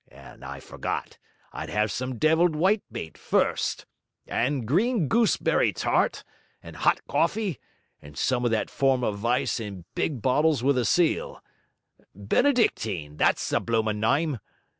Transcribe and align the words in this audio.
and 0.09 0.43
I 0.43 0.59
forgot, 0.59 1.19
I'd 1.53 1.69
'ave 1.69 1.85
some 1.89 2.17
devilled 2.17 2.55
whitebait 2.55 3.19
first 3.19 3.85
and 4.25 4.67
green 4.67 5.07
gooseberry 5.07 5.71
tart, 5.73 6.23
and 6.63 6.75
'ot 6.77 7.05
coffee, 7.07 7.59
and 8.01 8.17
some 8.17 8.43
of 8.43 8.49
that 8.49 8.71
form 8.71 9.03
of 9.03 9.19
vice 9.19 9.59
in 9.59 9.85
big 9.93 10.19
bottles 10.19 10.63
with 10.63 10.79
a 10.79 10.85
seal 10.85 11.43
Benedictine 12.15 13.17
that's 13.17 13.47
the 13.47 13.59
bloomin' 13.59 13.99
nyme! 13.99 14.39